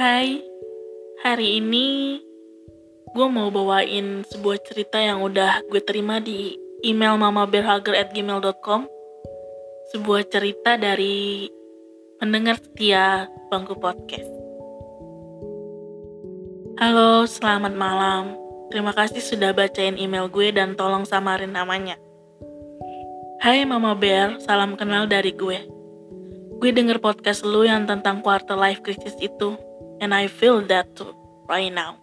Hai, 0.00 0.40
hari 1.20 1.60
ini 1.60 2.16
gue 3.12 3.28
mau 3.28 3.52
bawain 3.52 4.24
sebuah 4.24 4.56
cerita 4.64 4.96
yang 4.96 5.20
udah 5.20 5.60
gue 5.68 5.76
terima 5.84 6.24
di 6.24 6.56
email 6.80 7.20
mamaberhager@gmail.com. 7.20 8.88
Sebuah 9.92 10.24
cerita 10.24 10.80
dari 10.80 11.52
pendengar 12.16 12.56
setia 12.64 13.28
Bangku 13.52 13.76
Podcast. 13.76 14.24
Halo, 16.80 17.28
selamat 17.28 17.76
malam. 17.76 18.40
Terima 18.72 18.96
kasih 18.96 19.20
sudah 19.20 19.52
bacain 19.52 20.00
email 20.00 20.32
gue 20.32 20.48
dan 20.48 20.80
tolong 20.80 21.04
samarin 21.04 21.52
namanya. 21.52 22.00
Hai 23.44 23.68
Mama 23.68 23.92
Bear, 23.92 24.40
salam 24.40 24.80
kenal 24.80 25.04
dari 25.04 25.36
gue. 25.36 25.60
Gue 26.56 26.72
denger 26.72 27.04
podcast 27.04 27.44
lu 27.44 27.68
yang 27.68 27.84
tentang 27.84 28.24
quarter 28.24 28.56
life 28.56 28.80
crisis 28.80 29.12
itu, 29.20 29.60
and 30.00 30.16
I 30.16 30.26
feel 30.26 30.64
that 30.66 30.96
too, 30.96 31.12
right 31.46 31.70
now. 31.70 32.00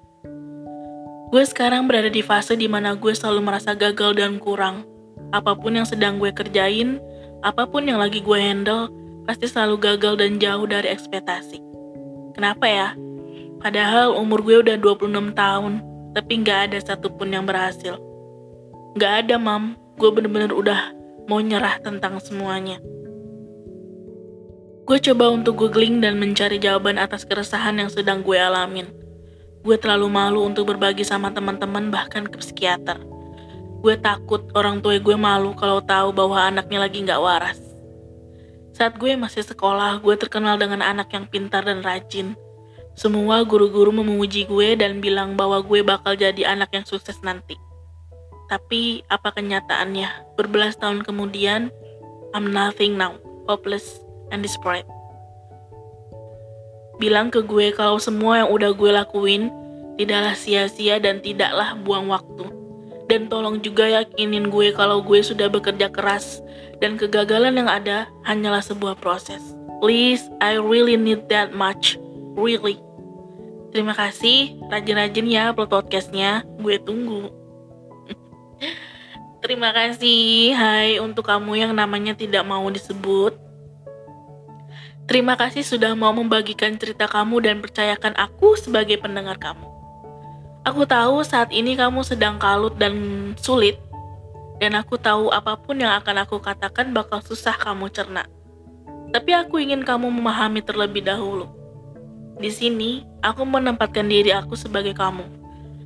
Gue 1.28 1.44
sekarang 1.44 1.92
berada 1.92 2.08
di 2.08 2.24
fase 2.24 2.56
di 2.56 2.72
mana 2.72 2.96
gue 2.96 3.12
selalu 3.12 3.44
merasa 3.44 3.76
gagal 3.76 4.16
dan 4.16 4.40
kurang. 4.40 4.88
Apa 5.36 5.60
pun 5.60 5.76
yang 5.76 5.84
sedang 5.84 6.24
gue 6.24 6.32
kerjain, 6.32 7.04
apa 7.44 7.68
pun 7.68 7.84
yang 7.84 8.00
lagi 8.00 8.24
gue 8.24 8.40
handle, 8.40 8.88
pasti 9.28 9.52
selalu 9.52 9.76
gagal 9.76 10.24
dan 10.24 10.40
jauh 10.40 10.64
dari 10.64 10.88
ekspektasi. 10.88 11.60
Kenapa 12.32 12.64
ya? 12.64 12.90
Padahal 13.60 14.16
umur 14.16 14.40
gue 14.46 14.64
udah 14.64 14.80
26 14.80 15.36
tahun, 15.36 15.74
tapi 16.16 16.34
nggak 16.46 16.72
ada 16.72 16.78
satupun 16.80 17.36
yang 17.36 17.44
berhasil. 17.44 18.00
Nggak 18.96 19.14
ada, 19.28 19.36
mam. 19.36 19.76
Gue 20.00 20.14
bener-bener 20.16 20.56
udah 20.56 20.96
mau 21.28 21.44
nyerah 21.44 21.82
tentang 21.84 22.24
semuanya. 22.24 22.80
Gue 24.88 25.04
coba 25.04 25.28
untuk 25.28 25.60
googling 25.60 26.00
dan 26.00 26.16
mencari 26.16 26.64
jawaban 26.64 26.96
atas 26.96 27.28
keresahan 27.28 27.76
yang 27.76 27.92
sedang 27.92 28.24
gue 28.24 28.40
alamin. 28.40 28.88
Gue 29.60 29.76
terlalu 29.76 30.08
malu 30.08 30.48
untuk 30.48 30.72
berbagi 30.72 31.04
sama 31.04 31.28
teman-teman 31.36 31.92
bahkan 31.92 32.24
ke 32.24 32.40
psikiater. 32.40 32.96
Gue 33.84 34.00
takut 34.00 34.48
orang 34.56 34.80
tua 34.80 34.96
gue 34.96 35.18
malu 35.20 35.52
kalau 35.60 35.84
tahu 35.84 36.16
bahwa 36.16 36.40
anaknya 36.40 36.80
lagi 36.80 37.04
nggak 37.04 37.20
waras. 37.20 37.60
Saat 38.72 38.96
gue 38.96 39.12
masih 39.20 39.44
sekolah, 39.44 40.00
gue 40.00 40.16
terkenal 40.16 40.56
dengan 40.56 40.80
anak 40.80 41.12
yang 41.12 41.28
pintar 41.28 41.68
dan 41.68 41.84
rajin. 41.84 42.40
Semua 42.96 43.44
guru-guru 43.44 43.92
memuji 43.92 44.48
gue 44.48 44.80
dan 44.80 45.04
bilang 45.04 45.36
bahwa 45.36 45.60
gue 45.68 45.84
bakal 45.84 46.16
jadi 46.16 46.56
anak 46.56 46.72
yang 46.72 46.88
sukses 46.88 47.20
nanti. 47.28 47.60
Tapi 48.48 49.04
apa 49.12 49.36
kenyataannya? 49.36 50.40
Berbelas 50.40 50.80
tahun 50.80 51.04
kemudian, 51.04 51.76
I'm 52.32 52.56
nothing 52.56 52.96
now, 52.96 53.20
hopeless 53.52 54.07
and 54.32 54.44
desperate. 54.44 54.88
Bilang 56.98 57.30
ke 57.30 57.46
gue 57.46 57.70
kalau 57.78 58.02
semua 58.02 58.42
yang 58.42 58.50
udah 58.50 58.74
gue 58.74 58.90
lakuin 58.90 59.54
tidaklah 60.02 60.34
sia-sia 60.34 60.98
dan 60.98 61.22
tidaklah 61.22 61.78
buang 61.78 62.10
waktu. 62.10 62.50
Dan 63.08 63.32
tolong 63.32 63.62
juga 63.64 63.88
yakinin 63.88 64.50
gue 64.50 64.74
kalau 64.76 65.00
gue 65.06 65.22
sudah 65.22 65.48
bekerja 65.48 65.88
keras 65.94 66.42
dan 66.82 66.98
kegagalan 66.98 67.56
yang 67.56 67.70
ada 67.70 68.10
hanyalah 68.26 68.62
sebuah 68.62 68.98
proses. 68.98 69.42
Please, 69.78 70.26
I 70.42 70.58
really 70.58 70.98
need 70.98 71.30
that 71.30 71.54
much. 71.54 72.02
Really. 72.34 72.82
Terima 73.70 73.94
kasih, 73.94 74.58
rajin-rajin 74.74 75.30
ya 75.30 75.54
upload 75.54 75.70
podcastnya. 75.70 76.42
Gue 76.58 76.82
tunggu. 76.82 77.30
Terima 79.46 79.70
kasih, 79.70 80.58
hai 80.58 80.98
untuk 80.98 81.30
kamu 81.30 81.62
yang 81.62 81.72
namanya 81.78 82.18
tidak 82.18 82.42
mau 82.42 82.66
disebut. 82.74 83.37
Terima 85.08 85.40
kasih 85.40 85.64
sudah 85.64 85.96
mau 85.96 86.12
membagikan 86.12 86.76
cerita 86.76 87.08
kamu 87.08 87.40
dan 87.40 87.56
percayakan 87.64 88.12
aku 88.20 88.60
sebagai 88.60 89.00
pendengar 89.00 89.40
kamu. 89.40 89.64
Aku 90.68 90.84
tahu 90.84 91.24
saat 91.24 91.48
ini 91.56 91.80
kamu 91.80 92.04
sedang 92.04 92.36
kalut 92.36 92.76
dan 92.76 92.92
sulit, 93.40 93.80
dan 94.60 94.76
aku 94.76 95.00
tahu 95.00 95.32
apa 95.32 95.56
pun 95.56 95.80
yang 95.80 95.96
akan 96.04 96.28
aku 96.28 96.44
katakan 96.44 96.92
bakal 96.92 97.24
susah 97.24 97.56
kamu 97.56 97.88
cerna. 97.88 98.28
Tapi 99.16 99.32
aku 99.32 99.64
ingin 99.64 99.88
kamu 99.88 100.12
memahami 100.12 100.60
terlebih 100.60 101.08
dahulu. 101.08 101.48
Di 102.36 102.52
sini, 102.52 103.08
aku 103.24 103.48
menempatkan 103.48 104.12
diri 104.12 104.36
aku 104.36 104.60
sebagai 104.60 104.92
kamu. 104.92 105.24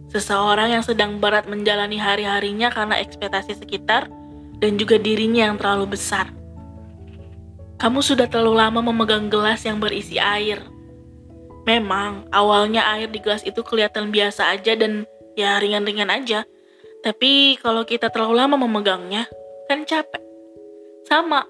Seseorang 0.10 0.74
yang 0.74 0.84
sedang 0.84 1.22
berat 1.22 1.46
menjalani 1.46 2.02
hari-harinya 2.02 2.74
karena 2.74 2.98
ekspektasi 2.98 3.54
sekitar 3.54 4.10
dan 4.58 4.82
juga 4.82 4.98
dirinya 4.98 5.54
yang 5.54 5.62
terlalu 5.62 5.94
besar. 5.94 6.41
Kamu 7.82 7.98
sudah 8.06 8.30
terlalu 8.30 8.62
lama 8.62 8.78
memegang 8.94 9.26
gelas 9.26 9.66
yang 9.66 9.82
berisi 9.82 10.22
air. 10.22 10.62
Memang, 11.66 12.30
awalnya 12.30 12.86
air 12.94 13.10
di 13.10 13.18
gelas 13.18 13.42
itu 13.42 13.66
kelihatan 13.66 14.14
biasa 14.14 14.54
aja 14.54 14.78
dan 14.78 15.10
ya 15.34 15.58
ringan-ringan 15.58 16.14
aja. 16.14 16.46
Tapi 17.02 17.58
kalau 17.58 17.82
kita 17.82 18.14
terlalu 18.14 18.38
lama 18.38 18.62
memegangnya, 18.62 19.26
kan 19.66 19.82
capek. 19.82 20.22
Sama, 21.10 21.50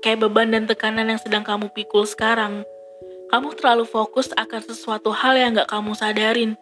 kayak 0.00 0.24
beban 0.24 0.48
dan 0.48 0.64
tekanan 0.64 1.12
yang 1.12 1.20
sedang 1.20 1.44
kamu 1.44 1.68
pikul 1.76 2.08
sekarang. 2.08 2.64
Kamu 3.28 3.52
terlalu 3.60 3.84
fokus 3.84 4.32
akan 4.32 4.64
sesuatu 4.64 5.12
hal 5.12 5.36
yang 5.36 5.60
gak 5.60 5.68
kamu 5.68 5.92
sadarin. 5.92 6.56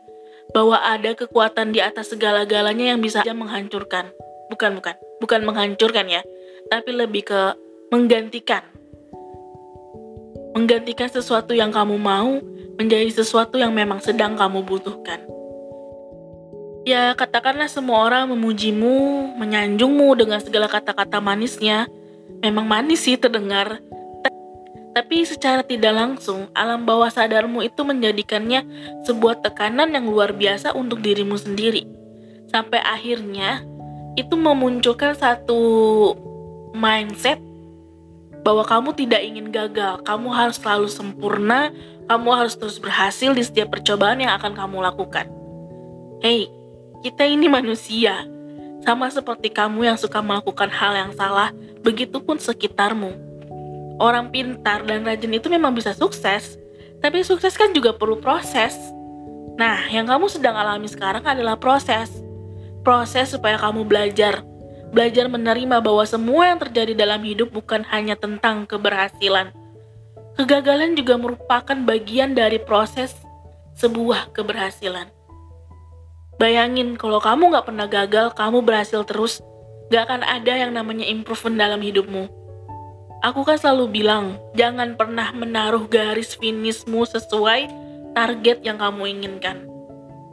Bahwa 0.50 0.82
ada 0.82 1.14
kekuatan 1.14 1.70
di 1.70 1.78
atas 1.78 2.10
segala-galanya 2.10 2.91
yang 2.91 2.98
bisa 2.98 3.22
menghancurkan. 3.22 4.10
Bukan, 4.50 4.75
bukan. 4.75 4.98
Bukan 5.22 5.41
menghancurkan 5.46 6.10
ya. 6.10 6.26
Tapi 6.66 6.91
lebih 6.91 7.31
ke 7.31 7.54
menggantikan 7.94 8.73
menggantikan 10.54 11.10
sesuatu 11.10 11.53
yang 11.53 11.75
kamu 11.75 11.98
mau 11.98 12.38
menjadi 12.78 13.10
sesuatu 13.10 13.59
yang 13.59 13.75
memang 13.75 13.98
sedang 13.98 14.38
kamu 14.38 14.62
butuhkan. 14.62 15.20
Ya, 16.84 17.16
katakanlah 17.16 17.66
semua 17.66 18.04
orang 18.06 18.28
memujimu, 18.31 19.32
menyanjungmu 19.41 20.14
dengan 20.20 20.38
segala 20.38 20.69
kata-kata 20.69 21.16
manisnya. 21.19 21.88
Memang 22.44 22.69
manis 22.69 23.09
sih 23.09 23.16
terdengar. 23.16 23.81
Tapi 24.94 25.26
secara 25.26 25.64
tidak 25.66 25.97
langsung, 25.97 26.47
alam 26.54 26.87
bawah 26.87 27.10
sadarmu 27.10 27.66
itu 27.66 27.82
menjadikannya 27.82 28.62
sebuah 29.09 29.43
tekanan 29.43 29.91
yang 29.91 30.06
luar 30.06 30.37
biasa 30.37 30.76
untuk 30.76 31.03
dirimu 31.03 31.34
sendiri. 31.34 31.82
Sampai 32.53 32.78
akhirnya, 32.78 33.64
itu 34.14 34.38
memunculkan 34.38 35.19
satu 35.19 35.59
mindset 36.76 37.43
bahwa 38.44 38.62
kamu 38.62 38.93
tidak 38.93 39.25
ingin 39.25 39.49
gagal, 39.49 40.05
kamu 40.05 40.28
harus 40.28 40.60
selalu 40.60 40.87
sempurna, 40.93 41.72
kamu 42.05 42.28
harus 42.37 42.55
terus 42.60 42.77
berhasil 42.77 43.32
di 43.32 43.41
setiap 43.41 43.72
percobaan 43.72 44.21
yang 44.21 44.37
akan 44.37 44.53
kamu 44.53 44.84
lakukan. 44.84 45.27
Hei, 46.21 46.53
kita 47.00 47.25
ini 47.25 47.49
manusia, 47.49 48.28
sama 48.84 49.09
seperti 49.09 49.49
kamu 49.49 49.88
yang 49.88 49.97
suka 49.97 50.21
melakukan 50.21 50.69
hal 50.69 50.93
yang 50.93 51.12
salah, 51.16 51.56
begitupun 51.81 52.37
sekitarmu. 52.37 53.16
Orang 53.97 54.28
pintar 54.28 54.84
dan 54.84 55.09
rajin 55.09 55.32
itu 55.32 55.49
memang 55.49 55.72
bisa 55.72 55.97
sukses, 55.97 56.61
tapi 57.00 57.25
sukses 57.25 57.56
kan 57.56 57.72
juga 57.72 57.97
perlu 57.97 58.21
proses. 58.21 58.76
Nah, 59.56 59.88
yang 59.88 60.05
kamu 60.05 60.28
sedang 60.28 60.53
alami 60.53 60.91
sekarang 60.91 61.25
adalah 61.25 61.56
proses. 61.56 62.12
Proses 62.84 63.32
supaya 63.32 63.56
kamu 63.56 63.88
belajar, 63.88 64.44
belajar 64.94 65.27
menerima 65.27 65.82
bahwa 65.82 66.06
semua 66.06 66.55
yang 66.55 66.62
terjadi 66.62 66.94
dalam 66.94 67.19
hidup 67.27 67.50
bukan 67.50 67.82
hanya 67.91 68.15
tentang 68.15 68.62
keberhasilan. 68.62 69.50
Kegagalan 70.38 70.94
juga 70.94 71.19
merupakan 71.19 71.75
bagian 71.82 72.38
dari 72.38 72.62
proses 72.62 73.10
sebuah 73.75 74.31
keberhasilan. 74.31 75.10
Bayangin 76.38 76.94
kalau 76.94 77.19
kamu 77.19 77.59
gak 77.59 77.66
pernah 77.66 77.87
gagal, 77.91 78.38
kamu 78.38 78.62
berhasil 78.62 79.03
terus, 79.03 79.43
gak 79.91 80.06
akan 80.06 80.22
ada 80.22 80.55
yang 80.55 80.71
namanya 80.71 81.06
improvement 81.06 81.59
dalam 81.59 81.82
hidupmu. 81.82 82.31
Aku 83.23 83.43
kan 83.43 83.58
selalu 83.58 84.02
bilang, 84.02 84.38
jangan 84.55 84.94
pernah 84.94 85.35
menaruh 85.35 85.90
garis 85.90 86.38
finishmu 86.38 87.02
sesuai 87.06 87.67
target 88.14 88.62
yang 88.62 88.79
kamu 88.79 89.11
inginkan. 89.11 89.67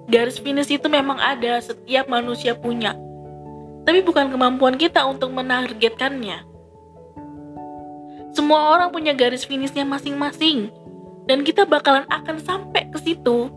Garis 0.09 0.41
finish 0.41 0.69
itu 0.69 0.85
memang 0.89 1.17
ada, 1.17 1.61
setiap 1.61 2.09
manusia 2.09 2.57
punya 2.57 2.97
tapi 3.83 4.05
bukan 4.05 4.29
kemampuan 4.29 4.77
kita 4.77 5.03
untuk 5.05 5.33
menargetkannya. 5.33 6.45
Semua 8.31 8.77
orang 8.77 8.95
punya 8.95 9.11
garis 9.11 9.43
finishnya 9.43 9.83
masing-masing, 9.83 10.71
dan 11.27 11.43
kita 11.43 11.67
bakalan 11.67 12.07
akan 12.07 12.39
sampai 12.39 12.87
ke 12.87 12.97
situ, 13.01 13.51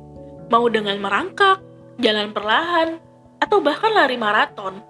mau 0.50 0.66
dengan 0.66 0.98
merangkak, 0.98 1.62
jalan 2.02 2.34
perlahan, 2.34 2.98
atau 3.38 3.62
bahkan 3.62 3.92
lari 3.94 4.18
maraton. 4.18 4.82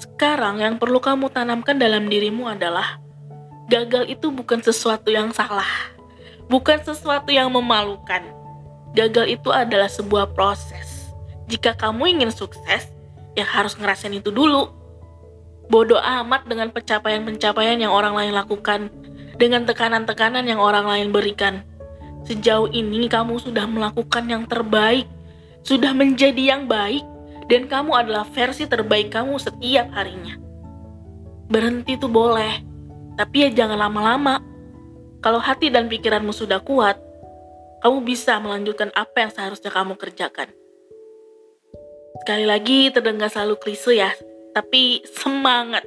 Sekarang 0.00 0.62
yang 0.62 0.80
perlu 0.80 0.98
kamu 0.98 1.28
tanamkan 1.30 1.76
dalam 1.76 2.08
dirimu 2.08 2.48
adalah 2.50 2.98
gagal 3.68 4.08
itu 4.10 4.32
bukan 4.32 4.64
sesuatu 4.64 5.12
yang 5.12 5.30
salah, 5.30 5.92
bukan 6.48 6.80
sesuatu 6.80 7.30
yang 7.30 7.52
memalukan. 7.52 8.22
Gagal 8.94 9.26
itu 9.40 9.50
adalah 9.50 9.90
sebuah 9.90 10.32
proses. 10.38 11.10
Jika 11.50 11.74
kamu 11.74 12.16
ingin 12.18 12.30
sukses, 12.30 12.93
yang 13.34 13.48
harus 13.50 13.74
ngerasain 13.78 14.14
itu 14.14 14.30
dulu. 14.30 14.70
Bodoh 15.70 15.98
amat 15.98 16.46
dengan 16.46 16.70
pencapaian-pencapaian 16.70 17.80
yang 17.80 17.90
orang 17.90 18.14
lain 18.14 18.32
lakukan, 18.36 18.92
dengan 19.36 19.66
tekanan-tekanan 19.66 20.44
yang 20.46 20.60
orang 20.60 20.86
lain 20.86 21.08
berikan. 21.10 21.64
Sejauh 22.24 22.72
ini 22.72 23.08
kamu 23.10 23.36
sudah 23.36 23.68
melakukan 23.68 24.24
yang 24.28 24.44
terbaik, 24.48 25.04
sudah 25.64 25.92
menjadi 25.92 26.56
yang 26.56 26.64
baik, 26.64 27.04
dan 27.48 27.68
kamu 27.68 27.92
adalah 27.92 28.24
versi 28.32 28.64
terbaik 28.64 29.12
kamu 29.12 29.36
setiap 29.36 29.92
harinya. 29.92 30.40
Berhenti 31.48 32.00
tuh 32.00 32.08
boleh, 32.08 32.64
tapi 33.20 33.44
ya 33.44 33.50
jangan 33.52 33.76
lama-lama. 33.76 34.40
Kalau 35.20 35.40
hati 35.40 35.72
dan 35.72 35.88
pikiranmu 35.88 36.32
sudah 36.32 36.60
kuat, 36.60 37.00
kamu 37.84 38.00
bisa 38.04 38.40
melanjutkan 38.40 38.88
apa 38.96 39.28
yang 39.28 39.32
seharusnya 39.32 39.68
kamu 39.72 39.96
kerjakan. 39.96 40.52
Sekali 42.24 42.48
lagi 42.48 42.88
terdengar 42.88 43.28
selalu 43.28 43.60
klise 43.60 44.00
ya, 44.00 44.08
tapi 44.56 45.04
semangat. 45.12 45.84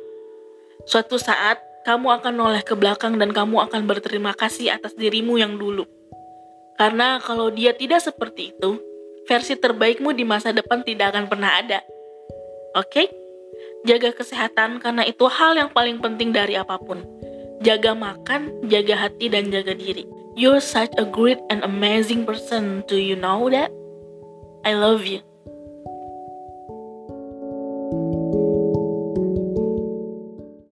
Suatu 0.86 1.18
saat 1.18 1.58
kamu 1.82 2.22
akan 2.22 2.30
noleh 2.38 2.62
ke 2.62 2.78
belakang 2.78 3.18
dan 3.18 3.34
kamu 3.34 3.66
akan 3.66 3.90
berterima 3.90 4.38
kasih 4.38 4.70
atas 4.70 4.94
dirimu 4.94 5.42
yang 5.42 5.58
dulu. 5.58 5.90
Karena 6.78 7.18
kalau 7.26 7.50
dia 7.50 7.74
tidak 7.74 8.06
seperti 8.06 8.54
itu, 8.54 8.78
versi 9.26 9.58
terbaikmu 9.58 10.14
di 10.14 10.30
masa 10.30 10.54
depan 10.54 10.86
tidak 10.86 11.18
akan 11.18 11.26
pernah 11.26 11.58
ada. 11.58 11.82
Oke? 12.78 13.10
Jaga 13.90 14.14
kesehatan 14.14 14.78
karena 14.78 15.10
itu 15.10 15.26
hal 15.26 15.58
yang 15.58 15.74
paling 15.74 15.98
penting 15.98 16.38
dari 16.38 16.54
apa 16.54 16.78
pun. 16.78 17.02
Jaga 17.66 17.98
makan, 17.98 18.62
jaga 18.70 18.94
hati, 19.10 19.26
dan 19.34 19.50
jaga 19.50 19.74
diri. 19.74 20.06
You're 20.38 20.62
such 20.62 20.94
a 21.02 21.06
great 21.10 21.42
and 21.50 21.66
amazing 21.66 22.30
person. 22.30 22.86
Do 22.86 23.02
you 23.02 23.18
know 23.18 23.50
that? 23.50 23.74
I 24.62 24.78
love 24.78 25.10
you. 25.10 25.26